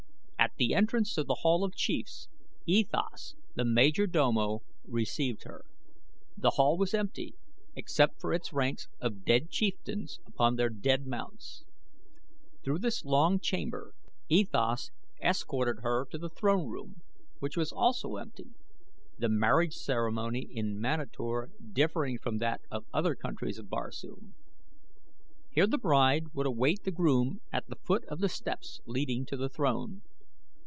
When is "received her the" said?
4.83-6.51